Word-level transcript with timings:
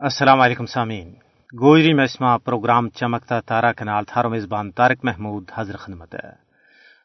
السلام 0.00 0.40
علیکم 0.40 0.66
سامعین۔ 0.66 1.14
گوجری 1.60 1.94
میں 1.94 2.04
اسما 2.04 2.38
پروگرام 2.38 2.88
چمکتا 2.88 3.40
تارا 3.40 3.72
کنال 3.72 4.04
تھارو 4.04 4.30
میزبان 4.30 4.70
تارک 4.70 4.98
محمود 5.02 5.50
حضر 5.54 5.76
خدمت 5.76 6.14
ہے۔ 6.14 6.28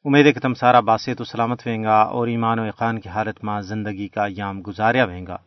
امید 0.05 0.25
ہے 0.25 0.31
کہ 0.31 0.39
تم 0.39 0.53
سارا 0.53 0.79
باسط 0.79 1.21
و 1.21 1.23
سلامت 1.23 1.67
ہوئیں 1.67 1.83
گا 1.83 2.01
اور 2.01 2.27
ایمان 2.27 2.59
و 2.59 2.63
اقان 2.63 2.99
کی 2.99 3.09
حالت 3.09 3.43
میں 3.43 3.61
زندگی 3.61 4.07
کا 4.07 4.25
ایام 4.25 4.61
گزاریا 4.67 5.05
ہوئیں 5.05 5.27
گا۔ 5.27 5.37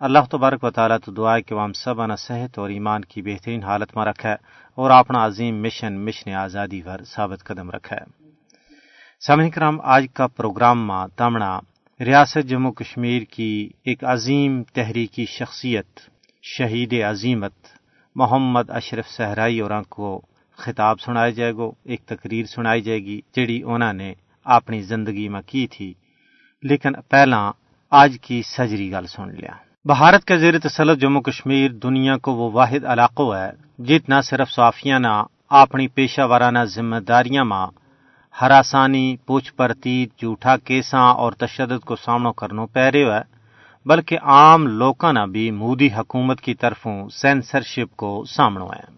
اللہ 0.00 0.18
تبارک 0.30 0.64
و 0.64 0.70
تعالیٰ 0.70 0.96
تو 1.04 1.12
دعا 1.12 1.40
کہ 1.40 1.54
وہ 1.54 1.72
سب 1.74 2.00
انا 2.00 2.16
صحت 2.16 2.58
اور 2.58 2.70
ایمان 2.70 3.04
کی 3.04 3.22
بہترین 3.22 3.62
حالت 3.62 3.96
میں 3.96 4.04
رکھے 4.04 4.32
اور 4.74 4.90
اپنا 4.90 5.26
عظیم 5.26 5.62
مشن 5.62 6.04
مشن 6.04 6.34
آزادی 6.34 6.82
پر 6.82 7.00
ثابت 7.04 7.44
قدم 7.44 7.70
رکھے۔ 7.70 7.96
سامعین 9.26 9.50
کرام، 9.50 9.80
آج 9.80 10.06
کا 10.14 10.26
پروگرام 10.26 10.86
میں 10.86 11.18
تمنا 11.18 11.60
ریاست 12.00 12.48
جموں 12.48 12.72
کشمیر 12.72 13.22
کی 13.22 13.70
ایک 13.84 14.04
عظیم 14.04 14.62
تحریکی 14.62 15.26
شخصیت 15.26 16.00
شہید 16.48 16.94
عظیمت، 17.10 17.52
محمد 18.14 18.70
اشرف 18.70 19.08
صحرائی 19.08 19.60
اور 19.60 19.82
کو 19.88 20.20
خطاب 20.56 21.00
سنایا 21.00 21.30
جائے 21.30 21.52
گا، 21.52 21.62
ایک 21.84 22.00
تقریر 22.06 22.46
سنائی 22.46 22.80
جائے 22.80 22.98
گی 22.98 23.20
جڑی 23.36 23.62
انہوں 23.62 23.92
نے 23.92 24.14
اپنی 24.44 24.82
زندگی 24.82 25.28
میں 25.28 25.40
کی 25.46 25.66
تھی۔ 25.66 25.94
لیکن 26.62 26.92
پہلا 27.08 27.50
آج 27.90 28.16
کی 28.22 28.42
سجری 28.42 28.92
گل 28.92 29.06
سن 29.06 29.28
لیا۔ 29.28 29.52
بھارت 29.84 30.24
کے 30.24 30.38
زیر 30.38 30.58
تسلط 30.58 31.00
جموں 31.00 31.22
کشمیر 31.22 31.70
دنیا 31.72 32.16
کو 32.16 32.34
وہ 32.34 32.50
واحد 32.52 32.84
علاقہ 32.84 33.36
ہے، 33.36 33.82
جتنا 33.82 34.20
صرف 34.20 34.50
صافیہ 34.50 34.94
نہ، 34.94 35.22
اپنی 35.48 35.88
پیشہ 35.88 36.20
ورانہ 36.20 36.58
ذمہ 36.58 36.96
داریاں 36.96 37.44
ماں، 37.44 37.66
ہراسانی، 38.40 39.16
پوچھ 39.26 39.54
پرتیت، 39.54 40.20
جھوٹا 40.20 40.56
کیساں 40.56 41.14
اور 41.14 41.32
تشدد 41.32 41.84
کو 41.84 41.96
سامنا 41.96 42.32
کرنا 42.32 42.66
پہ 42.66 42.80
رہے 42.80 43.04
ہے 43.04 43.35
بلکہ 43.86 44.18
عام 44.22 44.66
لوکاں 44.66 45.12
نہ 45.12 45.26
بھی 45.32 45.50
مودی 45.50 45.88
حکومت 45.92 46.40
کی 46.40 46.54
طرفوں 46.54 47.08
سینسرشپ 47.08 47.96
کو 47.96 48.24
سامنا 48.24 48.64
ہے 48.64 48.96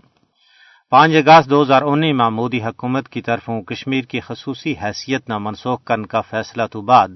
پانچ 0.90 1.12
اگست 1.14 1.50
دو 1.50 1.62
ہزار 1.62 1.82
انیس 1.82 2.14
میں 2.16 2.30
مودی 2.30 2.62
حکومت 2.62 3.08
کی 3.08 3.22
طرفوں 3.22 3.62
کشمیر 3.62 4.04
کی 4.04 4.20
خصوصی 4.20 4.74
حیثیت 4.82 5.28
نہ 5.28 5.38
منسوخ 5.38 5.84
کرنے 5.84 6.04
کا 6.04 6.20
فیصلہ 6.20 6.62
تو 6.72 6.80
بعد 6.80 7.08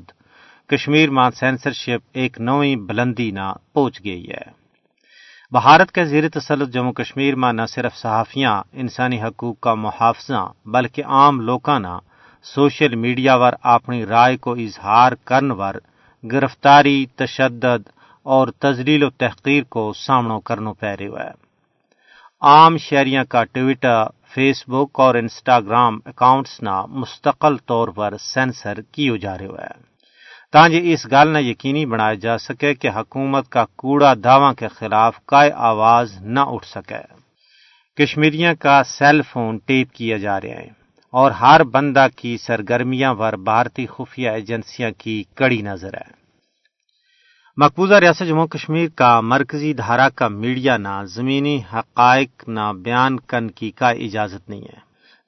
کشمیر 0.68 1.10
میں 1.10 1.30
سینسرشپ 1.30 2.08
ایک 2.12 2.40
نوئی 2.40 2.76
بلندی 2.76 3.30
نہ 3.30 3.52
پہنچ 3.72 4.04
گئی 4.04 4.26
ہے۔ 4.28 4.50
بھارت 5.52 5.92
کے 5.92 6.04
زیر 6.04 6.28
تسلط 6.28 6.68
جموں 6.68 6.92
کشمیر 6.92 7.34
میں 7.34 7.52
نہ 7.52 7.62
صرف 7.66 7.96
صحافیاں 7.96 8.62
انسانی 8.72 9.22
حقوق 9.22 9.60
کا 9.60 9.74
محافظہ 9.74 10.52
بلکہ 10.66 11.04
عام 11.04 11.40
لوکاں 11.40 11.80
نہ 11.80 11.98
سوشل 12.42 12.94
میڈیا 12.94 13.38
پر 13.38 13.54
اپنی 13.62 14.06
رائے 14.06 14.36
کو 14.36 14.52
اظہار 14.52 15.12
کرنے 15.12 15.54
پر 15.54 15.76
گرفتاری، 16.32 17.06
تشدد 17.06 17.88
اور 18.22 18.48
تزلیل 18.48 19.02
و 19.02 19.10
تحقیر 19.10 19.62
کو 19.62 19.92
سامنا 19.92 20.38
کرنا 20.44 20.72
پہ 20.72 20.86
رہا 20.86 21.24
ہے۔ 21.24 21.30
عام 22.40 22.78
شہریوں 22.78 23.24
کا 23.28 23.44
ٹویٹر 23.44 24.04
فیس 24.34 24.64
بک 24.68 25.00
اور 25.00 25.14
انسٹاگرام 25.14 25.98
اکاؤنٹس 26.06 26.62
نہ 26.62 26.86
مستقل 26.88 27.56
طور 27.56 27.88
پر 27.88 28.14
سینسر 28.20 28.80
کیے 28.92 29.18
جا 29.18 29.38
رہے 29.38 29.46
ہے۔ 29.46 29.92
تاکہ 30.52 30.92
اس 30.92 31.06
گل 31.06 31.28
نہ 31.28 31.38
یقینی 31.38 31.86
بنایا 31.86 32.14
جا 32.14 32.38
سکے 32.38 32.74
کہ 32.74 32.90
حکومت 32.90 33.48
کا 33.48 33.64
کوڑا 33.76 34.14
دعوی 34.24 34.54
کے 34.58 34.68
خلاف 34.68 35.20
کائے 35.26 35.50
آواز 35.54 36.16
نہ 36.20 36.40
اٹھ 36.40 36.66
سکے۔ 36.66 37.22
کشمیریوں 37.96 38.54
کا 38.60 38.82
سیل 38.84 39.22
فون 39.22 39.58
ٹیپ 39.66 39.92
کیا 39.92 40.16
جا 40.16 40.40
رہا 40.40 40.50
ہے۔ 40.50 40.81
اور 41.12 41.30
ہر 41.30 41.64
بندہ 41.64 42.06
کی 42.16 42.36
سرگرمیاں 42.36 43.14
پر 43.14 43.36
بھارتی 43.36 43.86
خفیہ 43.86 44.30
ایجنسیاں 44.30 44.90
کی 44.98 45.24
کڑی 45.34 45.62
نظر 45.62 45.94
ہے۔ 45.94 46.22
مقبوضہ 47.56 47.94
ریاست 47.94 48.28
جموں 48.28 48.46
کشمیر 48.46 48.88
کا 48.88 49.20
مرکزی 49.20 49.74
دھارا 49.74 50.08
کا 50.08 50.28
میڈیا 50.28 50.76
نہ 50.76 51.04
زمینی 51.04 51.60
حقائق 51.72 52.48
نہ 52.48 52.72
بیان 52.84 53.20
کن 53.20 53.50
کی 53.50 53.70
کا 53.70 53.90
اجازت 53.90 54.50
نہیں 54.50 54.60
ہے۔ 54.60 54.78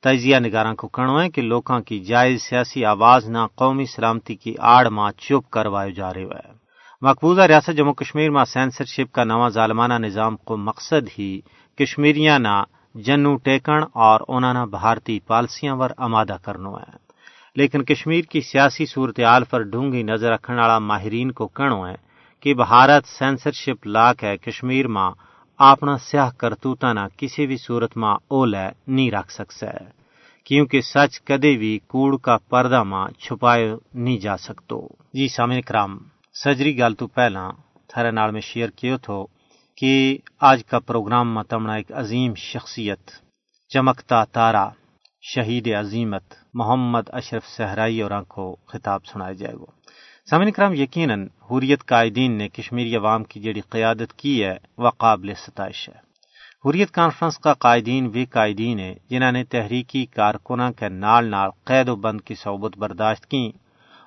تجزیہ 0.03 0.37
نگاراں 0.37 0.75
کو 0.75 0.89
کہنا 0.89 1.23
ہے 1.23 1.31
کہ 1.31 1.43
لوکاں 1.43 1.81
کی 1.81 2.01
جائز 2.01 2.43
سیاسی 2.43 2.85
آواز 2.85 3.29
نہ 3.29 3.39
قومی 3.55 3.85
سلامتی 3.87 4.35
کی 4.35 4.55
آڑ 4.59 4.89
ماں 4.89 5.13
چپ 5.13 5.51
کروائے 5.51 5.93
جا 5.93 6.15
رہے 6.15 6.25
ہے۔ 6.25 6.53
مقبوضہ 7.03 7.41
ریاست 7.41 7.77
جموں 7.77 7.95
کشمیر 7.95 8.31
میں 8.31 8.45
سینسرشپ 8.45 9.13
کا 9.13 9.25
نواں 9.25 9.51
ظالمانہ 9.51 9.95
نظام 9.95 10.37
کو 10.37 10.57
مقصد 10.57 11.09
ہی 11.19 11.41
کشمیریاں 11.79 12.39
نہ 12.39 12.65
جنو 12.95 13.37
ٹیکن 13.37 13.83
اور 13.93 14.21
انہوں 14.29 14.67
بھارتی 14.67 15.21
پالسیاں 15.21 15.77
پر 15.77 15.93
آمادہ 15.97 16.37
کرنا 16.43 16.69
ہے۔ 16.69 16.97
لیکن 17.57 17.85
کشمیر 17.85 18.25
کی 18.25 18.41
سیاسی 18.41 18.87
صورتحال 18.87 19.45
پر 19.45 19.63
ڈونگی 19.63 20.03
نظر 20.03 20.31
رکھنے 20.31 20.57
والا 20.57 20.79
ماہرین 20.79 21.33
کو 21.33 21.47
کہنا 21.47 21.91
ہے 21.91 21.95
کہ 22.41 22.55
بھارت 22.55 23.07
سینسرشپ 23.07 23.87
لاک 23.87 24.25
ہے، 24.25 24.37
کشمیر 24.37 24.89
ماں 24.89 25.11
اپنا 25.59 25.99
سیاہ 25.99 26.31
کرتوتا 26.31 26.93
نہ 26.93 27.01
کسی 27.17 27.47
بھی 27.47 27.57
صورت 27.57 27.97
ماں 27.97 28.17
اول 28.29 28.55
ہے 28.55 28.71
نہیں 28.87 29.11
رکھ 29.11 29.33
سکتا 29.33 29.67
ہے 29.67 29.87
کیونکہ 30.45 30.81
سچ 30.81 31.21
کدے 31.21 31.57
بھی 31.57 31.79
کوڑ 31.79 32.17
کا 32.17 32.37
پردہ 32.51 32.83
ماں 32.83 33.09
چھپائے 33.21 33.75
نہیں 33.95 34.19
جا 34.19 34.37
سکتو۔ 34.37 34.89
جی 35.15 35.29
سامع 35.29 35.61
کرام 35.67 35.99
سجری 36.45 36.79
گل 36.79 36.95
تو 36.95 37.07
پہلا 37.07 37.51
تھرے 37.89 38.11
نال 38.11 38.31
میں 38.31 38.41
شیئر 38.41 38.69
کیو 38.69 38.97
تھو۔ 38.97 39.34
کہ 39.77 40.19
آج 40.41 40.65
کا 40.65 40.79
پروگرام 40.79 41.35
میں 41.35 41.43
تمنا 41.43 41.75
ایک 41.75 41.93
عظیم 41.93 42.35
شخصیت، 42.35 43.11
چمکتا 43.69 44.25
تارا، 44.25 44.69
شہید 45.23 45.69
عظیمت، 45.79 46.35
محمد 46.55 47.09
اشرف 47.09 47.47
صحرائی 47.47 48.03
اور 48.03 48.23
کو 48.29 48.57
خطاب 48.67 49.07
سنایا 49.07 49.33
جائے 49.33 49.55
گا۔ 49.55 49.73
سامعین 50.31 50.51
کرام، 50.51 50.75
یقیناً 50.75 51.29
حریت 51.51 51.85
قائدین 51.87 52.33
نے 52.33 52.49
کشمیری 52.49 52.97
عوام 52.97 53.25
کی 53.25 53.41
جڑی 53.41 53.61
قیادت 53.61 54.13
کی 54.17 54.45
ہے، 54.45 54.57
وہ 54.79 54.91
قابل 54.91 55.35
ستائش 55.35 55.89
ہے۔ 55.89 56.05
حریت 56.69 56.91
کانفرنس 56.91 57.39
کا 57.39 57.55
قائدین 57.55 58.07
وہ 58.07 58.25
قائدین 58.31 58.79
ہے 58.79 58.95
جنہوں 59.11 59.33
نے 59.33 59.45
تحریکی 59.45 60.07
کارکنہ 60.07 60.63
کے 60.77 60.89
نال 60.89 61.31
نال 61.31 61.51
قید 61.65 61.89
و 61.89 61.97
بند 61.97 62.21
کی 62.21 62.35
صحبت 62.35 62.79
برداشت 62.79 63.27
کی 63.27 63.53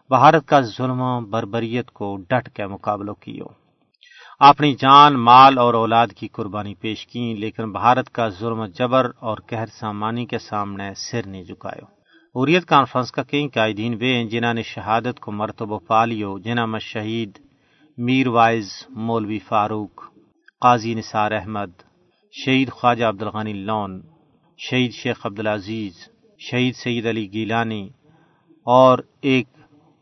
بھارت 0.09 0.47
کا 0.47 0.61
ظلم 0.61 1.01
و 1.01 1.19
بربریت 1.22 1.91
کو 1.91 2.17
ڈٹ 2.17 2.50
کے 2.50 2.67
مقابلہ 2.67 3.11
کیو۔ 3.11 3.66
اپنی 4.41 4.73
جان، 4.73 5.13
مال 5.19 5.57
اور 5.57 5.73
اولاد 5.73 6.07
کی 6.07 6.27
قربانی 6.27 6.73
پیش 6.75 7.05
کی، 7.07 7.33
لیکن 7.33 7.71
بھارت 7.71 8.09
کا 8.09 8.27
ظلم، 8.29 8.65
جبر 8.65 9.09
اور 9.19 9.37
قہر 9.47 9.65
سامانی 9.65 10.25
کے 10.25 10.39
سامنے 10.39 10.93
سر 10.97 11.25
نہیں 11.25 11.43
جھکایا 11.43 11.85
حریت 12.35 12.65
کانفرنس 12.65 13.11
کا 13.11 13.23
کئی 13.23 13.47
قائدین 13.47 13.95
وہ 13.95 14.13
ہیں 14.13 14.23
جنہوں 14.23 14.53
نے 14.53 14.63
شہادت 14.63 15.19
کو 15.19 15.31
مرتبہ 15.31 15.79
پالیو، 15.87 16.37
جنہوں 16.37 16.67
میں 16.67 16.79
شہید 16.79 17.39
میر 17.97 18.27
وائز 18.27 18.69
مولوی 18.89 19.39
فاروق، 19.39 20.05
قاضی 20.61 20.93
نثار 20.93 21.31
احمد، 21.31 21.71
شہید 22.33 22.69
خواجہ 22.69 23.05
عبدالغنی 23.05 23.53
لون، 23.53 24.01
شہید 24.59 24.91
شیخ 24.93 25.25
عبدالعزیز، 25.25 26.07
شہید 26.41 26.75
سید 26.75 27.05
علی 27.05 27.31
گیلانی 27.33 27.89
اور 28.67 28.99
ایک 29.21 29.47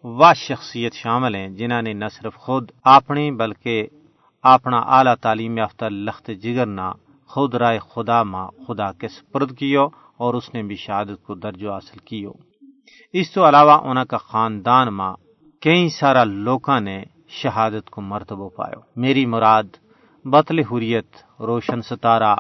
وہ 0.04 0.34
شخصیت 0.38 0.94
شامل 0.94 1.36
ہیں 1.36 1.48
جنہوں 1.50 1.82
نے 1.82 1.94
نہ 1.94 2.08
صرف 2.12 2.36
خود 2.36 2.72
اپنی 2.84 3.32
بلکہ 3.32 3.88
اپنا 4.48 4.78
اعلیٰ 4.78 5.16
تعلیم 5.16 5.58
یافتہ 5.58 5.86
لخت 5.86 6.30
جگر 6.42 6.66
نہ 6.66 6.92
خود 7.28 7.56
رائے 7.56 7.80
خدا 7.80 8.24
ماں 8.24 8.48
خدا 8.68 8.92
کے 8.92 9.08
سپرد 9.08 9.58
کیو 9.58 9.86
اور 10.18 10.34
اس 10.34 10.54
نے 10.54 10.64
بھی 10.64 10.76
شہادت 10.76 11.24
کو 11.24 11.36
درجو 11.36 11.72
حاصل 11.74 11.98
کیو۔ 11.98 12.32
اس 13.14 13.32
تو 13.32 13.48
علاوہ 13.50 13.72
انہوں 13.72 14.06
کا 14.06 14.18
خاندان 14.18 14.88
ماں 14.94 15.14
کئی 15.62 15.90
سارا 15.90 16.24
لوکاں 16.24 16.80
نے 16.80 17.04
شہادت 17.30 17.90
کو 17.90 18.02
مرتبہ 18.02 18.50
پایا 18.50 18.80
میری 18.96 19.26
مراد 19.26 19.64
بطل 20.26 20.60
حریت 20.60 21.42
روشن 21.42 21.82
ستارہ 21.82 22.36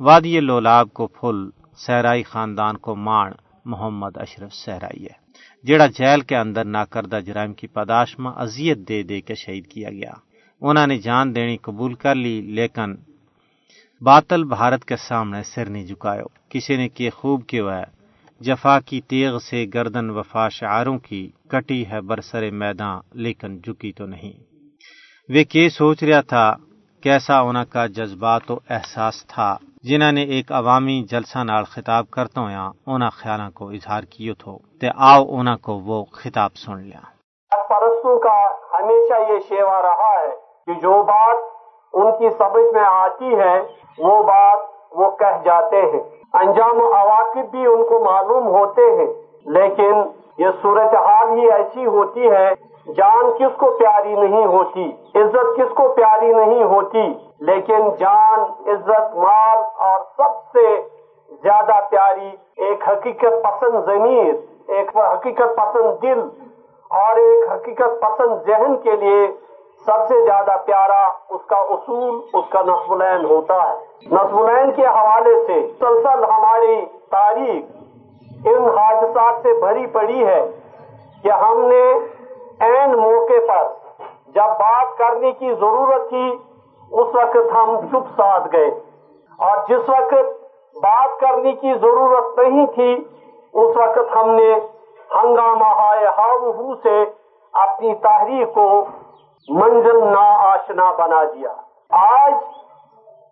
وادی 0.00 0.40
لولاب 0.40 0.92
کو 0.92 1.06
پھل 1.06 1.48
سہرائی 1.76 2.22
خاندان 2.22 2.76
کو 2.76 2.96
مان 2.96 3.32
محمد 3.64 4.16
اشرف 4.16 4.54
سہرائی 4.54 5.04
ہے 5.04 5.16
جڑا 5.64 5.86
جیل 5.86 6.20
کے 6.20 6.36
اندر 6.36 6.64
ناکردہ 6.64 7.20
جرائم 7.26 7.52
کی 7.52 7.66
پاداش 7.66 8.18
میں 8.18 8.32
اذیت 8.36 8.78
دے 8.78 9.02
دے 9.02 9.20
کے 9.20 9.34
شہید 9.34 9.66
کیا 9.66 9.90
گیا۔ 9.90 10.31
انہوں 10.62 10.86
نے 10.86 10.98
جان 10.98 11.34
دینی 11.34 11.56
قبول 11.56 11.94
کر 11.94 12.14
لی، 12.14 12.40
لیکن 12.56 12.94
باطل 14.00 14.44
بھارت 14.44 14.84
کے 14.84 14.96
سامنے 14.96 15.42
سر 15.42 15.64
نہیں 15.64 15.86
جھکایا 15.86 16.22
کسی 16.48 16.76
نے 16.76 16.88
کیے 16.88 17.10
خوب 17.10 17.46
کیوں 17.46 17.70
ہے 17.70 17.84
جفا 18.40 18.78
کی 18.80 19.00
تیغ 19.00 19.38
سے 19.38 19.66
گردن 19.74 20.10
وفا 20.10 20.48
شعاروں 20.48 20.98
کی 20.98 21.22
کٹی 21.48 21.86
ہے 21.90 22.00
برسر 22.00 22.50
میدان، 22.50 23.00
لیکن 23.12 23.58
جھکی 23.58 23.92
تو 23.92 24.06
نہیں۔ 24.06 24.32
وہ 25.28 25.44
کی 25.48 25.68
سوچ 25.68 26.02
رہا 26.02 26.20
تھا، 26.20 26.46
کیسا 27.02 27.40
انہوں 27.40 27.64
کا 27.70 27.86
جذبات 27.86 28.50
و 28.50 28.56
احساس 28.70 29.26
تھا۔ 29.26 29.56
جنہوں 29.82 30.12
نے 30.12 30.22
ایک 30.22 30.52
عوامی 30.52 31.02
جلسہ 31.10 31.38
نال 31.44 31.64
خطاب 31.64 32.10
کرتا 32.10 32.40
ہوا 32.40 32.70
انہوں 32.86 33.10
خیالوں 33.10 33.50
کو 33.50 33.68
اظہار 33.68 34.02
کیو 34.02 34.34
تھو۔ 34.34 34.58
تے 34.80 34.88
آؤ 35.10 35.22
انہوں 35.28 35.56
کو 35.56 35.72
وہ 35.78 36.04
خطاب 36.12 36.50
سن 36.56 36.78
لیا 36.78 37.00
پرستوں 37.70 38.18
کا 38.18 38.36
ہمیشہ 38.76 39.16
یہ 39.32 39.38
شیوا 39.48 39.82
رہا 39.82 40.12
ہے۔ 40.20 40.41
کہ 40.66 40.72
جو 40.80 41.02
بات 41.02 41.36
ان 41.94 42.10
کی 42.18 42.30
سمجھ 42.30 42.64
میں 42.72 42.84
آتی 42.84 43.38
ہے، 43.38 43.54
وہ 43.98 44.22
بات 44.22 44.58
وہ 44.92 45.10
کہہ 45.18 45.38
جاتے 45.44 45.80
ہیں۔ 45.82 46.00
انجام 46.40 46.82
و 46.82 46.92
عواقب 46.94 47.50
بھی 47.50 47.66
ان 47.66 47.84
کو 47.84 47.98
معلوم 48.04 48.46
ہوتے 48.48 48.90
ہیں، 48.90 49.06
لیکن 49.54 50.02
یہ 50.38 50.60
صورتحال 50.62 51.38
ہی 51.38 51.50
ایسی 51.50 51.86
ہوتی 51.86 52.30
ہے، 52.30 52.52
جان 52.96 53.30
کس 53.38 53.56
کو 53.56 53.70
پیاری 53.78 54.14
نہیں 54.14 54.46
ہوتی، 54.46 54.84
عزت 55.14 55.56
کس 55.56 55.74
کو 55.74 55.88
پیاری 55.88 56.32
نہیں 56.32 56.62
ہوتی، 56.64 57.02
لیکن 57.40 57.88
جان، 57.98 58.40
عزت، 58.72 59.16
مال 59.16 59.58
اور 59.88 60.00
سب 60.16 60.40
سے 60.52 60.66
زیادہ 61.42 61.78
پیاری 61.90 62.30
ایک 62.66 62.88
حقیقت 62.88 63.42
پسند 63.44 63.84
ضمیر، 63.86 64.34
ایک 64.68 64.96
حقیقت 64.96 65.56
پسند 65.56 66.02
دل 66.02 66.20
اور 66.90 67.16
ایک 67.16 67.52
حقیقت 67.52 68.00
پسند 68.00 68.46
ذہن 68.46 68.76
کے 68.82 68.96
لیے 68.96 69.26
سب 69.86 70.08
سے 70.08 70.24
زیادہ 70.24 70.56
پیارا 70.66 71.08
اس 71.28 71.40
کا 71.46 71.56
اصول، 71.56 72.20
اس 72.34 72.44
کا 72.50 72.62
نصب 72.62 72.92
العین 72.92 73.24
ہوتا 73.24 73.68
ہے۔ 73.68 73.74
نصب 74.12 74.38
العین 74.38 74.72
کے 74.72 74.86
حوالے 74.86 75.46
سے 75.46 75.54
مسلسل 75.54 76.24
ہماری 76.24 76.86
تاریخ 77.10 77.64
ان 78.44 78.78
حادثات 78.78 79.34
سے 79.42 79.52
بھری 79.60 79.86
پڑی 79.86 80.26
ہے 80.26 80.50
کہ 81.22 81.30
ہم 81.30 81.64
نے 81.64 81.92
عین 82.60 82.92
موقع 82.92 83.52
پر 83.52 83.68
جب 84.34 84.42
بات 84.42 84.98
کرنے 84.98 85.32
کی 85.32 85.54
ضرورت 85.54 86.08
تھی، 86.08 86.38
اس 86.90 87.14
وقت 87.14 87.54
ہم 87.54 87.80
چپ 87.92 88.20
ساتھ 88.20 88.48
گئے۔ 88.52 88.70
اور 89.38 89.56
جس 89.68 89.88
وقت 89.88 90.42
بات 90.76 91.20
کرنے 91.20 91.52
کی 91.52 91.74
ضرورت 91.74 92.38
نہیں 92.38 92.66
تھی، 92.66 92.94
اس 93.52 93.76
وقت 93.76 94.16
ہم 94.16 94.30
نے 94.30 94.54
ہنگامہ 95.14 95.64
ہاؤ 95.64 96.74
سے 96.82 97.04
اپنی 97.52 97.94
تحریک 97.94 98.54
کو 98.54 98.84
منزل 99.48 100.04
نا 100.04 100.52
آشنا 100.52 100.92
بنا 100.92 101.24
دیا۔ 101.24 101.52
آج 101.90 102.34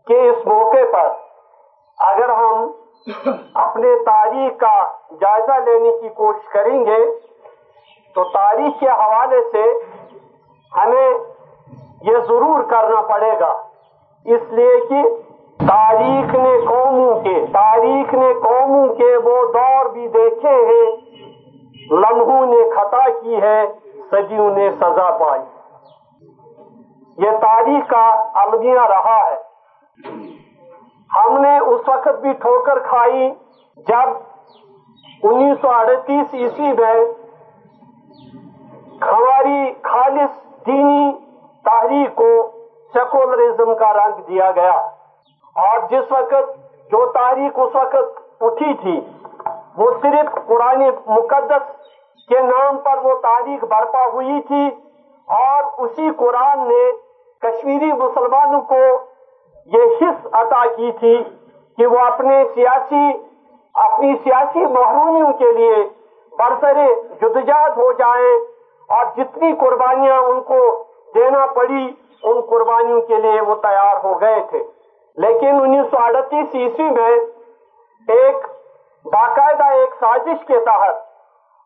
کے 0.06 0.28
اس 0.28 0.46
موقع 0.46 0.84
پر 0.92 1.12
اگر 1.98 2.28
ہم 2.28 2.72
اپنے 3.54 3.88
تاریخ 4.06 4.60
کا 4.60 4.92
جائزہ 5.20 5.52
لینے 5.52 5.98
کی 6.00 6.08
کوشش 6.08 6.48
کریں 6.48 6.86
گے، 6.86 7.04
تو 8.14 8.24
تاریخ 8.24 8.80
کے 8.80 8.88
حوالے 8.88 9.40
سے 9.52 9.64
ہمیں 10.76 11.10
یہ 12.02 12.16
ضرور 12.28 12.62
کرنا 12.62 13.00
پڑے 13.00 13.40
گا۔ 13.40 13.62
اس 14.24 14.40
لیے 14.48 14.76
کہ 14.88 15.02
تاریخ 15.68 16.34
نے 16.34 16.60
قوموں 16.66 17.20
کے، 17.20 17.46
تاریخ 17.52 18.14
نے 18.14 18.34
قوموں 18.34 18.94
کے 18.94 19.16
وہ 19.16 19.52
دور 19.52 19.86
بھی 19.86 20.08
دیکھے 20.08 20.48
ہیں۔ 20.48 20.96
لمحوں 21.90 22.46
نے 22.46 22.70
خطا 22.76 23.20
کی 23.22 23.42
ہے، 23.42 23.66
صدیوں 24.10 24.50
نے 24.56 24.70
سزا 24.70 25.10
پائی۔ 25.10 25.59
یہ 27.22 27.30
تاریخ 27.30 27.90
کا 27.90 28.30
المیہ 28.34 28.80
رہا 28.80 29.30
ہے۔ 29.30 29.36
ہم 31.16 31.40
نے 31.40 31.58
اس 31.58 31.88
وقت 31.88 32.20
بھی 32.20 32.32
ٹھوکر 32.32 32.78
کھائی 32.78 33.34
جب 33.76 34.18
انیس 35.22 35.60
سو 35.60 35.70
اڑتیس 35.70 36.34
عیسوی 36.34 36.72
میں 36.72 36.94
ہماری 39.02 39.72
خالص 39.82 40.44
دینی 40.66 41.12
تحریک 41.64 42.14
کو 42.14 42.50
سیکولرزم 42.92 43.74
کا 43.74 43.92
رنگ 43.92 44.20
دیا 44.22 44.50
گیا۔ 44.50 44.76
اور 45.56 45.78
جس 45.90 46.12
وقت 46.12 46.56
جو 46.90 47.12
تاریخ 47.12 47.52
اس 47.56 47.76
وقت 47.76 48.20
اٹھی 48.40 48.74
تھی، 48.74 49.00
وہ 49.76 49.90
صرف 50.02 50.46
قرآن 50.46 50.82
مقدس 51.06 51.68
کے 52.28 52.40
نام 52.40 52.78
پر 52.78 52.98
وہ 53.02 53.14
تاریخ 53.22 53.64
برپا 53.64 54.06
ہوئی 54.12 54.40
تھی 54.40 54.68
اور 55.28 55.64
اسی 55.78 56.08
قرآن 56.16 56.68
نے 56.68 57.09
کشمیری 57.42 57.92
مسلمانوں 57.92 58.60
کو 58.60 58.80
یہ 59.66 59.96
حص 60.00 60.26
عطا 60.32 60.64
کی 60.76 60.90
تھی 60.92 61.22
کہ 61.78 61.86
وہ 61.86 61.98
اپنے 61.98 62.42
سیاسی، 62.54 63.10
اپنی 63.74 64.14
سیاسی 64.24 64.66
محرومیوں 64.66 65.32
کے 65.32 65.52
لیے 65.52 65.76
برسر 66.38 66.78
جدجات 67.20 67.76
ہو 67.76 67.92
جائیں 67.92 68.34
اور 68.88 69.06
جتنی 69.16 69.52
قربانیاں 69.60 70.18
ان 70.18 70.40
کو 70.40 70.60
دینا 71.14 71.46
پڑی، 71.46 71.88
ان 72.22 72.40
قربانیوں 72.40 73.00
کے 73.00 73.16
لیے 73.16 73.40
وہ 73.40 73.54
تیار 73.54 74.04
ہو 74.04 74.20
گئے 74.20 74.40
تھے۔ 74.50 74.62
لیکن 75.16 75.60
انیس 75.60 75.90
سو 75.90 76.02
اڑتیس 76.02 76.54
عیسوی 76.54 76.90
میں 76.90 77.16
ایک 78.08 78.46
باقاعدہ 79.04 79.64
ایک 79.72 79.94
سازش 80.00 80.46
کے 80.46 80.58
تحت 80.64 80.96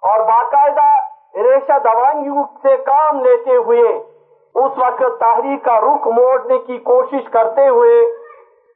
اور 0.02 0.20
باقاعدہ 0.20 0.88
ریشہ 1.36 1.78
دوانگیوں 1.84 2.44
سے 2.62 2.76
کام 2.76 3.20
لیتے 3.20 3.56
ہوئے 3.56 4.13
اس 4.54 4.78
وقت 4.78 5.18
تحریک 5.20 5.64
کا 5.64 5.78
رخ 5.80 6.06
موڑنے 6.16 6.58
کی 6.58 6.78
کوشش 6.90 7.28
کرتے 7.30 7.68
ہوئے 7.68 8.00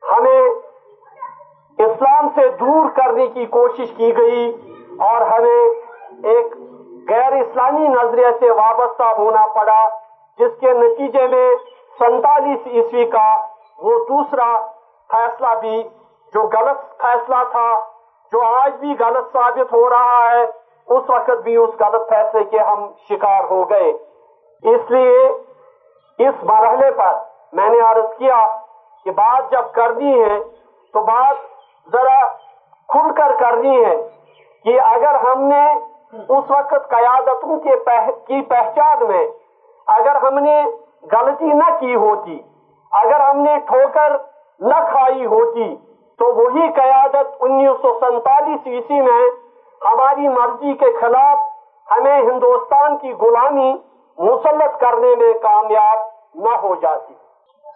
ہمیں 0.03 0.49
اسلام 1.79 2.29
سے 2.35 2.49
دور 2.61 2.89
کرنے 2.97 3.27
کی 3.27 3.47
کوشش 3.47 3.91
کی 3.97 4.17
گئی 4.17 4.47
اور 5.09 5.21
ہمیں 5.27 6.31
ایک 6.31 6.55
غیر 7.11 7.33
اسلامی 7.33 7.89
نظریے 7.89 8.33
سے 8.41 8.51
وابستہ 8.51 9.13
ہونا 9.19 9.47
پڑا، 9.55 9.83
جس 10.39 10.59
کے 10.61 10.73
نتیجے 10.73 11.27
میں 11.27 11.47
سینتالیس 11.99 12.67
عیسوی 12.67 13.05
کا 13.05 13.29
وہ 13.79 13.99
دوسرا 14.09 14.51
فیصلہ 15.11 15.55
بھی، 15.61 15.83
جو 16.35 16.43
غلط 16.53 16.81
فیصلہ 17.03 17.43
تھا، 17.51 17.69
جو 18.33 18.43
آج 18.43 18.73
بھی 18.81 18.95
غلط 19.01 19.33
ثابت 19.33 19.73
ہو 19.73 19.89
رہا 19.91 20.31
ہے، 20.31 20.43
اس 20.43 21.11
وقت 21.11 21.43
بھی 21.43 21.57
اس 21.57 21.81
غلط 21.81 22.09
فیصلے 22.09 22.45
کے 22.45 22.59
ہم 22.59 22.87
شکار 23.09 23.45
ہو 23.51 23.63
گئے۔ 23.71 23.93
اس 24.63 24.91
لیے 24.91 25.29
اس 26.19 26.43
مرحلے 26.45 26.91
پر 26.97 27.13
میں 27.59 27.69
نے 27.71 27.81
عرض 27.81 28.17
کیا 28.19 28.47
کہ 29.07 29.11
بات 29.19 29.51
جب 29.53 29.73
کرنی 29.73 30.13
ہے 30.21 30.39
تو 30.95 31.03
بات 31.05 31.93
ذرا 31.93 32.21
کھل 32.89 33.13
کر 33.17 33.33
کرنی 33.41 33.85
ہے 33.85 33.97
کہ 34.65 34.81
اگر 34.83 35.15
ہم 35.25 35.43
نے 35.49 35.65
اس 36.13 36.51
وقت 36.51 36.89
قیادتوں 36.91 37.59
کے 37.59 37.77
کی 38.27 38.41
پہچان 38.51 39.07
میں 39.09 39.27
اگر 39.87 40.17
ہم 40.23 40.39
نے 40.39 40.57
غلطی 41.13 41.53
نہ 41.53 41.69
کی 41.81 41.95
ہوتی، 41.95 42.39
اگر 42.93 43.21
ہم 43.21 43.41
نے 43.43 43.57
ٹھوکر 43.67 44.17
نہ 44.61 44.81
کھائی 44.91 45.27
ہوتی، 45.27 45.75
تو 46.19 46.33
وہی 46.35 46.71
قیادت 46.73 47.43
انیس 47.47 47.77
سو 47.83 47.93
سینتالیس 48.01 48.67
عیسوی 48.67 49.01
میں 49.01 49.29
ہماری 49.83 50.29
مرضی 50.29 50.75
کے 50.75 50.91
خلاف 51.01 51.47
ہمیں 51.89 52.19
ہندوستان 52.21 52.97
کی 52.97 53.13
غلامی 53.21 53.73
مسلط 54.19 54.81
کرنے 54.81 55.15
میں 55.15 55.33
کامیاب 55.43 55.99
نہ 56.35 56.57
ہو 56.57 56.75
جاتی۔ 56.75 57.15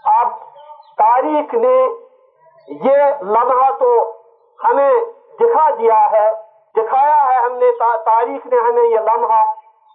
اب 0.05 0.29
تاریخ 0.97 1.55
نے 1.55 1.87
یہ 2.69 2.97
لمحہ 3.21 3.71
تو 3.79 4.13
ہمیں 4.65 4.93
دکھا 5.41 5.71
دیا 5.71 6.11
ہے، 6.13 6.33
دکھایا 6.77 7.25
ہے 7.25 7.45
ہم 7.45 7.53
نے، 7.53 7.67
تاریخ 8.05 8.47
نے 8.47 8.59
ہمیں 8.59 8.83
یہ 8.83 8.99
لمحہ۔ 8.99 9.45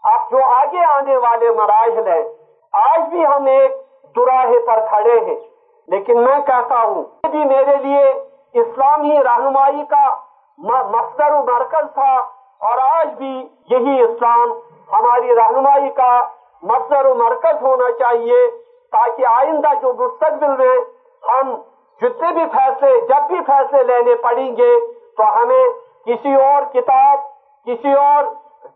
اب 0.04 0.32
جو 0.32 0.38
آگے 0.44 0.86
آنے 0.86 1.18
والے 1.18 1.52
مراحل 1.52 2.08
ہیں، 2.08 2.24
آج 2.72 3.10
بھی 3.10 3.26
ہم 3.26 3.46
ایک 3.46 3.72
دراہے 4.16 4.60
پر 4.68 4.86
کھڑے 4.90 5.20
ہیں۔ 5.20 5.40
لیکن 5.88 6.24
میں 6.24 6.40
کہتا 6.40 6.84
ہوں، 6.84 7.04
یہ 7.24 7.30
بھی 7.30 7.46
میرے 7.46 7.76
لیے 7.76 8.06
اسلامی 8.54 9.24
رہنمائی 9.24 9.86
کا 9.86 10.16
مصدر 10.58 11.32
و 11.32 11.44
مرکز 11.44 11.94
تھا۔ 11.94 12.16
اور 12.60 12.78
آج 12.80 13.08
بھی 13.08 13.48
یہی 13.70 14.02
اسلام 14.02 14.52
ہماری 14.92 15.36
رہنمائی 15.36 15.90
کا 15.90 16.20
مصدر 16.64 17.06
و 17.06 17.14
مرکز 17.14 17.62
ہونا 17.62 17.92
چاہیے 18.00 18.48
تاکہ 18.92 19.26
آئندہ 19.26 19.74
جو 19.82 19.94
مستقبل 19.94 20.56
میں 20.58 20.78
ہم 21.24 21.56
جتنے 22.02 22.32
بھی 22.34 22.46
فیصلے، 22.52 23.00
جب 23.02 23.28
بھی 23.28 23.40
فیصلے 23.48 23.84
لینے 23.84 24.16
پڑیں 24.16 24.56
گے، 24.58 24.80
تو 25.18 25.24
ہمیں 25.38 25.68
کسی 26.06 26.34
اور 26.34 26.62
کتاب، 26.74 27.20
کسی 27.68 27.94
اور 27.94 28.24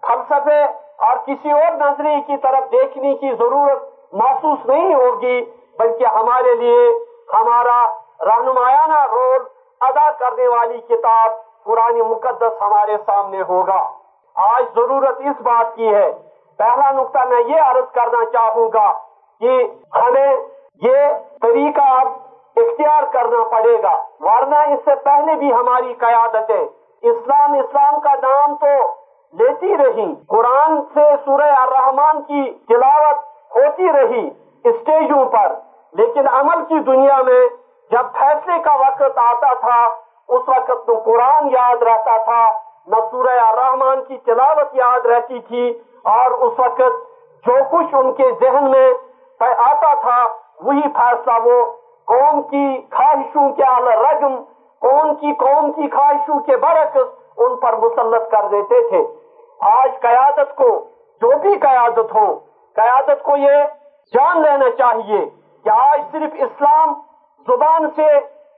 فلسفے 0.07 0.63
اور 1.07 1.17
کسی 1.25 1.51
اور 1.51 1.71
نظریے 1.71 2.19
کی 2.27 2.37
طرف 2.37 2.71
دیکھنے 2.71 3.13
کی 3.15 3.33
ضرورت 3.39 3.83
محسوس 4.13 4.65
نہیں 4.65 4.93
ہوگی، 4.93 5.41
بلکہ 5.79 6.05
ہمارے 6.05 6.55
لیے 6.55 6.89
ہمارا 7.33 7.83
رہنمایانہ 8.25 9.05
رول 9.11 9.43
ادا 9.81 10.09
کرنے 10.11 10.47
والی 10.47 10.77
کتاب، 10.77 11.31
پرانی 11.63 12.01
مقدس 12.01 12.61
ہمارے 12.61 12.97
سامنے 13.05 13.41
ہوگا۔ 13.49 13.81
آج 14.35 14.63
ضرورت 14.75 15.19
اس 15.19 15.41
بات 15.41 15.75
کی 15.75 15.93
ہے 15.93 16.11
پہلا 16.61 16.91
نقطہ 16.91 17.25
میں 17.29 17.41
یہ 17.47 17.69
عرض 17.69 17.91
کرنا 17.93 18.25
چاہوں 18.33 18.67
گا 18.73 18.89
کہ 19.41 19.61
ہمیں 19.95 20.31
یہ 20.81 20.99
طریقہ 21.41 21.87
اب 21.99 22.07
اختیار 22.57 23.03
کرنا 23.13 23.43
پڑے 23.49 23.75
گا، 23.83 23.95
ورنہ 24.21 24.59
اس 24.73 24.79
سے 24.85 24.95
پہلے 25.03 25.35
بھی 25.41 25.51
ہماری 25.53 25.93
قیادتیں 25.99 26.63
اسلام 27.03 27.53
اسلام 27.59 27.99
کا 27.99 28.13
نام 28.23 28.55
تو 28.63 28.73
لیتی 29.33 29.77
رہی، 29.77 30.07
قرآن 30.29 30.79
سے 30.93 31.05
سورہ 31.25 31.49
الرحمان 31.59 32.21
کی 32.23 32.43
تلاوت 32.69 33.23
ہوتی 33.55 33.91
رہی 33.93 34.27
اسٹیجوں 34.65 35.25
پر، 35.35 35.53
لیکن 35.93 36.27
عمل 36.39 36.63
کی 36.65 36.79
دنیا 36.89 37.21
میں 37.29 37.41
جب 37.91 38.11
فیصلے 38.17 38.59
کا 38.65 38.73
وقت 38.81 39.17
آتا 39.25 39.53
تھا، 39.61 39.79
اس 40.29 40.49
وقت 40.49 40.85
تو 40.87 40.99
قرآن 41.05 41.49
یاد 41.53 41.83
رہتا 41.83 42.17
تھا، 42.25 42.43
نہ 42.87 42.99
سورہ 43.11 43.39
الرحمان 43.45 44.03
کی 44.03 44.17
تلاوت 44.25 44.75
یاد 44.75 45.05
رہتی 45.05 45.39
تھی 45.47 45.65
اور 46.03 46.31
اس 46.31 46.59
وقت 46.59 46.81
جو 47.47 47.53
کچھ 47.71 47.95
ان 47.95 48.13
کے 48.13 48.31
ذہن 48.41 48.71
میں 48.71 48.93
آتا 49.57 49.93
تھا، 49.93 50.25
وہی 50.61 50.81
فیصلہ 50.81 51.33
وہ 51.43 51.71
قوم 52.05 52.41
کی 52.41 52.81
خواہشوں 52.91 53.49
کے 53.53 53.63
رجم، 53.95 54.35
قوم 54.79 55.15
کی 55.15 55.33
قوم 55.33 55.71
کی 55.71 55.89
خواہشوں 55.89 56.39
کے 56.39 56.57
برعکس 56.57 57.37
ان 57.37 57.55
پر 57.55 57.75
مسلط 57.75 58.31
کر 58.31 58.47
دیتے 58.51 58.89
تھے۔ 58.89 59.03
آج 59.59 59.91
قیادت 60.01 60.55
کو 60.55 60.67
جو 61.21 61.37
بھی 61.37 61.57
قیادت 61.59 62.15
ہو، 62.15 62.39
قیادت 62.75 63.23
کو 63.23 63.37
یہ 63.37 63.63
جان 64.13 64.41
لینا 64.41 64.69
چاہیے 64.77 65.25
کہ 65.63 65.69
آج 65.69 66.01
صرف 66.11 66.31
اسلام 66.33 66.93
زبان 67.47 67.89
سے 67.95 68.07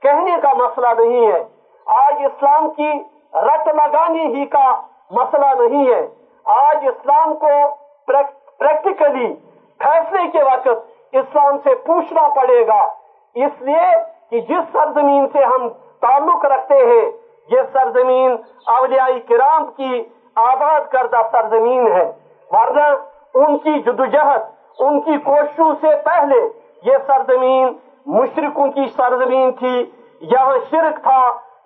کہنے 0.02 0.36
کا 0.42 0.54
مسئلہ 0.54 0.88
نہیں 0.98 1.32
ہے۔ 1.32 1.44
آج 1.86 2.14
اسلام 2.20 2.70
کی 2.70 2.90
رت 3.34 3.68
لگانے 3.68 4.26
ہی 4.26 4.46
کا 4.46 4.80
مسئلہ 5.10 5.46
نہیں 5.46 5.94
ہے۔ 5.94 6.06
آج 6.44 6.86
اسلام 6.86 7.34
کو 7.34 7.48
پریکٹیکلی 8.06 9.34
فیصلے 9.78 10.30
کے 10.32 10.42
وقت 10.42 10.68
اسلام 11.12 11.58
سے 11.64 11.74
پوچھنا 11.74 12.28
پڑے 12.28 12.66
گا۔ 12.66 12.82
اس 13.34 13.52
لیے 13.60 13.86
کہ 14.30 14.40
جس 14.40 14.72
سرزمین 14.72 15.26
سے 15.32 15.44
ہم 15.44 15.68
تعلق 16.00 16.44
رکھتے 16.44 16.74
ہیں 16.74 17.10
یہ 17.50 17.60
سرزمین 17.72 18.36
اولیاء 18.66 19.18
کرام 19.28 19.66
کی 19.76 20.02
آباد 20.34 20.80
کردہ 20.92 21.20
سرزمین 21.32 21.92
ہے۔ 21.92 22.12
ورنہ 22.50 22.86
ان 23.34 23.58
کی 23.58 23.82
جدوجہد، 23.82 24.42
ان 24.78 25.00
کی 25.00 25.16
کوششوں 25.18 25.74
سے 25.80 25.96
پہلے 26.04 26.48
یہ 26.84 26.96
سرزمین 27.06 27.72
مشرقوں 28.06 28.70
کی 28.72 28.86
سرزمین 28.96 29.52
تھی۔ 29.52 29.90
یہاں 30.20 30.58
شرک 30.70 31.02
تھا، 31.02 31.20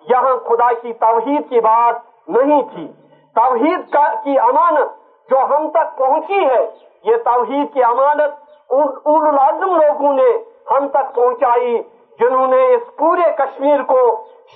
یہاں 0.09 0.37
خدا 0.37 0.71
کی 0.81 0.93
توحید 0.93 1.49
کی 1.49 1.59
بات 1.59 1.95
نہیں 2.29 2.61
تھی۔ 2.61 2.91
توحید 3.39 3.95
کی 4.23 4.37
امانت 4.39 4.89
جو 5.29 5.37
ہم 5.49 5.69
تک 5.69 5.97
پہنچی 5.97 6.45
ہے، 6.45 6.61
یہ 7.03 7.15
توحید 7.25 7.73
کی 7.73 7.83
امانت 7.83 8.31
اول 8.71 9.27
العظم 9.27 9.75
لوگوں 9.75 10.13
نے 10.13 10.29
ہم 10.71 10.87
تک 10.87 11.13
پہنچائی، 11.15 11.81
جنہوں 12.19 12.47
نے 12.47 12.65
اس 12.73 12.95
پورے 12.97 13.31
کشمیر 13.37 13.81
کو 13.81 14.01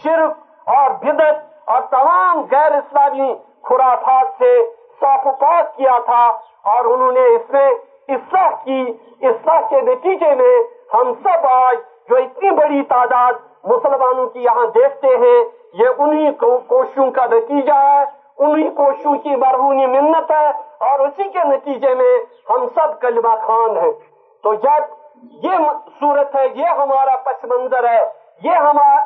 شرک 0.04 0.70
اور 0.70 0.90
بدت 1.04 1.70
اور 1.70 1.82
تمام 1.90 2.42
غیر 2.52 2.72
اسلامی 2.72 3.34
خرافات 3.64 4.34
سے 4.38 4.52
صافات 5.00 5.76
کیا 5.78 5.98
تھا 6.06 6.26
اور 6.74 6.86
انہوں 6.86 7.12
نے 7.12 7.26
اس 7.36 7.50
میں 7.50 7.70
اصلاح 8.08 8.50
کی۔ 8.64 8.82
اصلاح 9.22 9.62
کے 9.70 9.82
نتیجے 9.82 10.34
میں 10.36 10.56
ہم 10.94 11.14
سب 11.24 11.46
آج 11.52 11.78
جو 12.10 12.16
اتنی 12.16 12.50
بڑی 12.50 12.82
تعداد 12.84 13.34
مسلمانوں 13.64 14.28
کی 14.28 14.44
یہاں 14.44 14.66
دیکھتے 14.76 15.08
ہیں، 15.08 15.40
یہ 15.74 15.88
انہی 15.98 16.32
کوششوں 16.68 17.12
کا 17.12 17.26
نتیجہ 17.26 17.74
ہے۔ 17.74 18.04
انہی 18.38 18.70
کوشوں 18.70 19.16
کی 19.24 19.36
برہونی 19.36 19.86
منت 19.86 20.32
ہے 20.32 20.50
اور 20.90 21.00
اسی 21.00 21.30
کے 21.30 21.44
نتیجے 21.44 21.94
میں 21.96 22.14
ہم 22.50 22.66
سب 22.76 23.00
کلمہ 23.02 23.36
خان 23.42 23.78
ہیں۔ 23.78 23.92
تو 24.44 24.54
جب 24.54 25.44
یہ 25.44 25.70
صورت 26.00 26.36
ہے، 26.36 26.46
یہ 26.56 26.82
ہمارا 26.82 27.16
پس 27.26 27.44
منظر 27.46 27.90
ہے، 27.90 28.04
یہ 28.44 28.56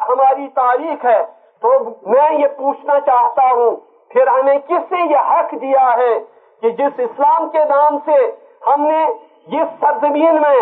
ہماری 0.10 0.48
تاریخ 0.56 1.06
ہے، 1.06 1.20
تو 1.62 1.74
میں 2.06 2.32
یہ 2.34 2.48
پوچھنا 2.58 3.00
چاہتا 3.00 3.50
ہوں، 3.52 3.76
پھر 4.10 4.28
ہمیں 4.28 4.58
کس 4.68 4.92
نے 4.92 5.02
یہ 5.12 5.32
حق 5.32 5.52
دیا 5.62 5.94
ہے 5.98 6.14
کہ 6.62 6.70
جس 6.70 7.00
اسلام 7.00 7.50
کے 7.50 7.64
نام 7.70 7.98
سے 8.06 8.20
ہم 8.68 8.86
نے 8.88 9.06
یہ 9.48 9.64
سرزمین 9.80 10.42
میں 10.42 10.58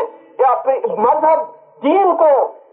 مذہب، 0.97 1.45
دین 1.83 2.15
کو، 2.17 2.31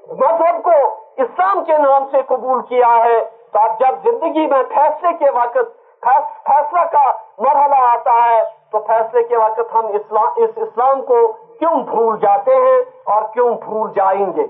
مذہب 0.09 0.63
کو 0.63 0.79
اسلام 1.23 1.65
کے 1.65 1.79
نام 1.79 2.09
سے 2.11 2.23
قبول 2.27 2.63
کیا 2.63 2.95
ہے؟ 3.05 3.21
تو 3.53 3.59
آپ 3.59 3.79
جب 3.81 4.11
زندگی 4.11 4.47
میں 4.47 4.63
فیصلے 4.75 5.13
کے 5.19 5.31
وقت 5.31 5.71
فیصلہ 6.03 6.85
کا 6.93 7.05
مرحلہ 7.39 7.81
آتا 7.87 8.13
ہے، 8.23 8.43
تو 8.71 8.79
فیصلے 8.87 9.23
کے 9.23 9.37
وقت 9.37 9.75
ہم 9.75 9.87
اسلام 9.95 10.43
اس 10.43 10.59
اسلام 10.67 11.03
کو 11.11 11.21
کیوں 11.59 11.77
بھول 11.91 12.19
جاتے 12.21 12.55
ہیں 12.57 12.81
اور 13.15 13.23
کیوں 13.35 13.51
بھول 13.65 13.91
جائیں 13.97 14.33
گے؟ 14.37 14.47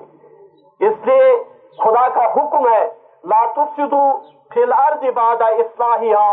اس 0.80 1.06
لیے 1.06 1.32
خدا 1.78 2.06
کا 2.14 2.24
حکم 2.36 2.66
ہے، 2.68 2.84
لا 3.32 3.44
تفسدو 3.56 4.06
فی 4.50 4.62
الارض 4.62 5.04
بعد 5.14 5.42
اصلاحیہ 5.42 6.24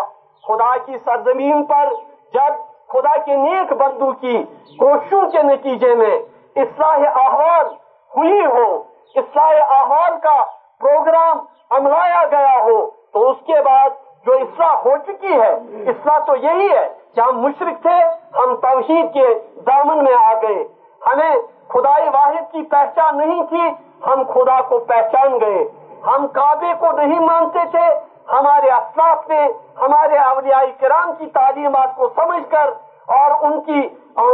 خدا 0.43 0.71
کی 0.85 0.97
سرزمین 0.97 1.63
پر 1.65 1.93
جب 2.33 2.57
خدا 2.93 3.15
کے 3.25 3.35
نیک 3.35 3.73
بندو 3.79 4.11
کی 4.21 4.43
کوششوں 4.79 5.21
کے 5.31 5.41
نتیجے 5.43 5.93
میں 5.95 6.15
اصلاح 6.55 7.19
احوال 7.23 7.65
ہوئی 8.11 8.45
ہو، 8.45 8.67
اصلاح 9.15 9.73
احوال 9.77 10.17
کا 10.23 10.43
پروگرام 10.81 11.39
املایا 11.77 12.23
گیا 12.31 12.57
ہو، 12.63 12.79
تو 13.13 13.29
اس 13.29 13.37
کے 13.47 13.61
بعد 13.63 13.89
جو 14.25 14.33
اصلاح 14.33 14.73
ہو 14.85 14.95
چکی 15.07 15.33
ہے، 15.33 15.51
اصلاح 15.91 16.17
تو 16.19 16.35
یہی 16.35 16.69
ہے 16.69 16.87
کہ 17.15 17.21
ہم 17.21 17.39
مشرق 17.39 17.81
تھے، 17.81 17.99
ہم 18.39 18.55
توحید 18.55 19.13
کے 19.13 19.27
دامن 19.67 20.03
میں 20.03 20.13
آ 20.13 20.33
گئے۔ 20.41 20.63
ہمیں 21.01 21.35
خدائی 21.67 22.09
واحد 22.09 22.51
کی 22.51 22.61
پہچان 22.61 23.17
نہیں 23.17 23.43
تھی، 23.49 23.69
ہم 24.05 24.23
خدا 24.33 24.59
کو 24.61 24.79
پہچان 24.79 25.39
گئے۔ 25.39 25.63
ہم 26.07 26.27
کعبے 26.27 26.73
کو 26.79 26.91
نہیں 26.91 27.19
مانتے 27.19 27.59
تھے، 27.71 27.87
ہمارے 28.33 28.71
اسلاف 28.71 29.29
نے 29.29 29.41
ہمارے 29.81 30.17
اولیاء 30.17 30.61
کرام 30.79 31.11
کی 31.17 31.25
تعلیمات 31.33 31.95
کو 31.95 32.09
سمجھ 32.15 32.43
کر 32.49 32.69
اور 33.17 33.31
ان 33.41 33.59
کی 33.61 33.87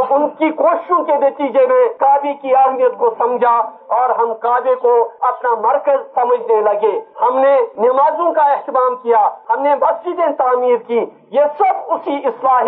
ان 0.10 0.28
کی 0.30 0.50
کوششوں 0.50 1.04
کے 1.04 1.14
نتیجے 1.14 1.66
میں 1.68 1.84
کعبے 2.00 2.34
کی 2.34 2.56
اہمیت 2.56 2.98
کو 2.98 3.10
سمجھا 3.18 3.56
اور 3.88 4.10
ہم 4.10 4.34
کعبے 4.34 4.76
کو 4.76 4.94
اپنا 5.20 5.54
مرکز 5.62 6.00
سمجھنے 6.16 6.62
لگے۔ 6.62 6.94
ہم 7.22 7.38
نے 7.38 7.56
نمازوں 7.78 8.32
کا 8.34 8.42
اہتمام 8.42 8.96
کیا، 8.96 9.28
ہم 9.50 9.62
نے 9.62 9.76
مسجدیں 9.76 10.32
تعمیر 10.38 10.78
کی، 10.88 11.06
یہ 11.32 11.54
سب 11.58 11.94
اسی 11.94 12.16
اصلاح 12.24 12.62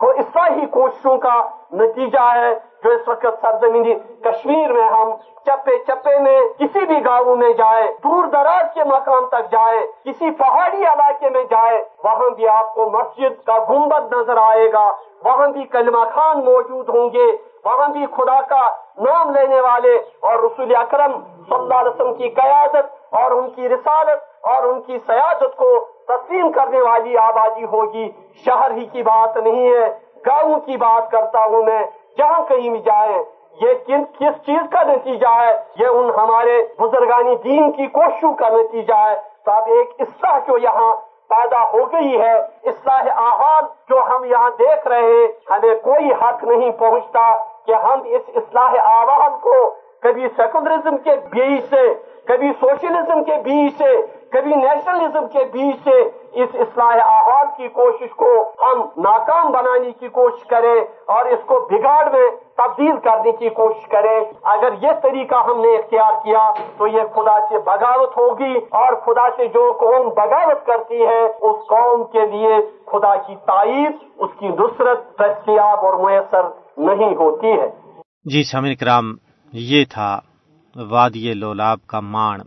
اور 0.00 0.14
اصلاح 0.18 0.48
ہی 0.56 0.66
کوششوں 0.74 1.16
کا 1.24 1.40
نتیجہ 1.80 2.20
ہے 2.34 2.52
جو 2.84 2.90
اس 2.90 3.08
وقت 3.08 3.42
سرزمینی 3.42 3.94
کشمیر 4.24 4.72
میں 4.72 4.88
ہم 4.90 5.10
چپے 5.46 5.76
چپے 5.86 6.18
میں 6.18 6.38
کسی 6.58 6.84
بھی 6.86 7.04
گاؤں 7.04 7.36
میں 7.36 7.52
جائے، 7.58 7.86
دور 8.04 8.24
دراز 8.32 8.72
کے 8.74 8.84
مقام 8.84 9.26
تک 9.26 9.50
جائے، 9.52 9.80
کسی 10.04 10.30
پہاڑی 10.38 10.84
علاقے 10.92 11.30
میں 11.30 11.44
جائے، 11.50 11.82
وہاں 12.04 12.28
بھی 12.36 12.48
آپ 12.48 12.74
کو 12.74 12.88
مسجد 12.90 13.44
کا 13.46 13.58
گنبد 13.70 14.12
نظر 14.14 14.36
آئے 14.42 14.72
گا، 14.72 14.86
وہاں 15.24 15.48
بھی 15.48 15.64
کلمہ 15.72 16.04
خان 16.14 16.44
موجود 16.44 16.88
ہوں 16.88 17.08
گے، 17.14 17.30
وہاں 17.64 17.88
بھی 17.94 18.06
خدا 18.16 18.40
کا 18.50 18.66
نام 19.04 19.30
لینے 19.34 19.60
والے 19.60 19.94
اور 19.96 20.38
رسول 20.38 20.74
اکرم 20.76 21.12
صلی 21.48 21.56
اللہ 21.56 21.74
علیہ 21.74 21.90
وسلم 21.90 22.14
کی 22.14 22.28
قیادت 22.40 23.14
اور 23.20 23.30
ان 23.30 23.50
کی 23.50 23.68
رسالت 23.68 24.48
اور 24.50 24.62
ان 24.62 24.80
کی 24.82 24.98
سیادت 25.06 25.56
کو 25.56 25.70
تسلیم 26.10 26.52
کرنے 26.52 26.80
والی 26.80 27.16
آبادی 27.18 27.64
ہوگی۔ 27.64 28.06
شہر 28.44 28.70
ہی 28.70 28.86
کی 28.86 29.02
بات 29.02 29.36
نہیں 29.36 29.66
ہے، 29.68 29.88
گاؤں 30.26 30.60
کی 30.60 30.76
بات 30.76 31.10
کرتا 31.10 31.44
ہوں 31.44 31.62
میں۔ 31.62 31.82
جہاں 32.18 32.40
کہیں 32.48 32.70
بھی 32.70 32.80
جائیں، 32.80 33.18
یہ 33.62 33.72
کس 33.86 34.34
چیز 34.46 34.62
کا 34.70 34.82
نتیجہ 34.82 35.32
ہے؟ 35.40 35.52
یہ 35.78 35.86
ان 35.86 36.10
ہمارے 36.16 36.56
بزرگانی 36.78 37.34
دین 37.44 37.70
کی 37.72 37.86
کوششوں 37.86 38.32
کا 38.34 38.48
نتیجہ 38.48 38.94
ہے۔ 38.94 39.16
تو 39.44 39.50
اب 39.50 39.64
ایک 39.66 39.90
اصلاح 39.98 40.38
جو 40.38 40.58
یہاں 40.58 40.90
پیدا 41.28 41.62
ہو 41.72 41.84
گئی 41.92 42.20
ہے، 42.20 42.38
اصلاح 42.64 43.02
آحاد 43.16 43.62
جو 43.88 43.98
ہم 44.10 44.24
یہاں 44.24 44.50
دیکھ 44.58 44.88
رہے 44.88 45.10
ہیں، 45.12 45.28
ہمیں 45.50 45.74
کوئی 45.82 46.12
حق 46.22 46.44
نہیں 46.44 46.70
پہنچتا 46.70 47.26
کہ 47.66 47.72
ہم 47.72 47.98
اس 48.04 48.22
اصلاح 48.34 48.74
آواز 48.84 49.40
کو 49.40 49.54
کبھی 50.00 50.28
سیکولرزم 50.36 50.96
کے 50.96 51.10
بیچ 51.30 51.64
سے، 51.70 51.84
کبھی 52.24 52.52
سوشلزم 52.60 53.24
کے 53.24 53.36
بیچ 53.44 53.78
سے 53.78 54.19
کبھی 54.32 54.54
نیشنلزم 54.54 55.28
کے 55.28 55.44
بیچ 55.52 55.76
سے 55.84 56.00
اس 56.42 56.48
اصلاح 56.54 56.96
احوال 57.04 57.46
کی 57.56 57.68
کوشش 57.68 58.10
کو 58.10 58.28
ہم 58.42 58.80
ناکام 58.96 59.52
بنانے 59.52 59.92
کی 59.92 60.08
کوشش 60.08 60.46
کریں 60.46 60.80
اور 61.06 61.24
اس 61.24 61.38
کو 61.46 61.68
بگاڑ 61.70 62.12
میں 62.12 62.30
تبدیل 62.56 62.96
کرنے 63.04 63.32
کی 63.32 63.48
کوشش 63.48 63.88
کریں۔ 63.88 64.20
اگر 64.42 64.72
یہ 64.82 64.88
طریقہ 65.02 65.34
ہم 65.34 65.60
نے 65.60 65.76
اختیار 65.76 66.12
کیا 66.24 66.50
تو 66.78 66.86
یہ 66.86 67.00
خدا 67.14 67.40
سے 67.40 67.58
بغاوت 67.58 68.16
ہوگی 68.16 68.54
اور 68.70 68.92
خدا 68.92 69.28
سے 69.36 69.46
جو 69.46 69.72
قوم 69.80 70.08
بغاوت 70.08 70.66
کرتی 70.66 71.06
ہے، 71.06 71.24
اس 71.24 71.66
قوم 71.68 72.04
کے 72.04 72.26
لیے 72.26 72.54
خدا 72.86 73.16
کی 73.16 73.34
تائید، 73.46 73.92
اس 74.18 74.30
کی 74.38 74.48
نصرت 74.48 75.18
دستیاب 75.20 75.86
اور 75.86 76.10
میسر 76.10 76.42
نہیں 76.76 77.16
ہوتی 77.16 77.46
ہے۔ 77.46 77.70
جی 78.24 78.42
سامع 78.42 78.68
کرام، 78.80 79.12
یہ 79.52 79.84
تھا 79.90 80.20
وادی 80.90 81.32
لولاب 81.32 81.78
کا 81.86 82.00
مان 82.00 82.40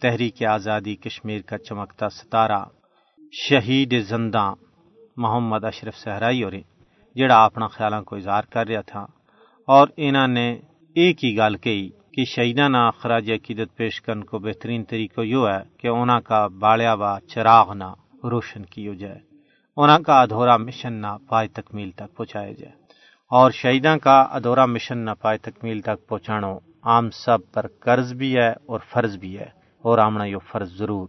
تحریک 0.00 0.44
آزادی 0.44 0.96
کشمیر 0.96 1.40
کا 1.40 1.58
چمکتا 1.58 2.08
ستارہ، 2.08 2.64
شہید 3.32 4.04
زندہ 4.08 4.52
محمد 5.16 5.64
اشرف 5.64 5.96
سہرائی 5.96 6.42
اور 6.42 6.52
جڑا 7.16 7.44
اپنا 7.44 7.66
خیالاں 7.66 8.02
کو 8.02 8.16
اظہار 8.16 8.42
کر 8.42 8.66
رہا 8.66 8.80
تھا۔ 8.80 9.06
اور 9.66 9.88
انہوں 9.96 10.28
نے 10.28 10.58
ایک 10.94 11.24
ہی 11.24 11.36
گال 11.36 11.56
کہی 11.56 11.88
کہ 11.88 12.24
شہیدان 12.24 12.72
نہ 12.72 12.90
خراج 12.98 13.30
عقیدت 13.30 13.76
پیش 13.76 14.00
کرنے 14.00 14.22
کو 14.22 14.38
بہترین 14.38 14.84
طریقہ 14.84 15.20
یو 15.20 15.48
ہے 15.48 15.78
کہ 15.78 15.88
انہوں 15.88 16.20
کا 16.20 16.46
باڑیا 16.46 16.94
با 16.94 17.20
چراغ 17.20 17.72
نہ 17.72 17.94
روشن 18.24 18.64
کی 18.64 18.96
جائے 18.96 19.18
انہوں 19.76 19.98
کا 19.98 20.20
ادھورا 20.20 20.56
مشن 20.56 20.92
نہ 20.92 21.16
پائے 21.28 21.48
تکمیل 21.48 21.90
تک 21.90 22.16
پہنچایا 22.16 22.52
جائے۔ 22.52 22.72
اور 23.30 23.50
شہیداں 23.50 23.96
کا 23.96 24.20
ادھورا 24.20 24.66
مشن 24.66 24.98
نہ 24.98 25.10
پائے 25.20 25.38
تکمیل 25.38 25.80
تک 25.80 26.08
پہنچانو 26.08 26.58
عام 26.82 27.10
سب 27.10 27.38
پر 27.52 27.66
قرض 27.80 28.12
بھی 28.12 28.36
ہے 28.36 28.50
اور 28.50 28.80
فرض 28.92 29.16
بھی 29.16 29.38
ہے۔ 29.38 29.57
اور 29.84 29.98
آمنا 29.98 30.24
یو 30.24 30.38
فرض 30.38 30.76
ضرور 30.78 31.08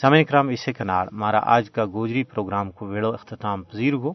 سامع 0.00 0.22
کرام 0.28 0.48
اسے 0.48 0.72
کنار 0.72 1.06
مارا 1.12 1.40
آج 1.56 1.70
کا 1.70 1.84
گوجری 1.92 2.22
پروگرام 2.32 2.70
کو 2.70 2.86
ویڑو 2.86 3.12
اختتام 3.12 3.62
پذیر 3.62 3.94
ہو 4.02 4.12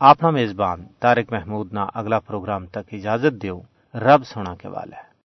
اپنا 0.00 0.30
میزبان 0.30 0.84
تارک 1.00 1.32
محمود 1.32 1.72
نا 1.72 1.86
اگلا 1.94 2.18
پروگرام 2.28 2.66
تک 2.66 2.94
اجازت 2.98 3.42
دیو 3.42 3.58
رب 3.94 4.24
سونا 4.24 4.54
کے 4.54 4.68
والا 4.68 4.96
ہے 4.96 5.07